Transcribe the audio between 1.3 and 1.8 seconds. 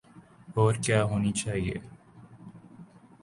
چاہیے۔